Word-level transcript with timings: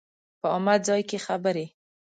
په 0.39 0.47
عامه 0.53 0.75
ځای 0.87 1.01
کې 1.09 1.17
خبرې 1.25 1.65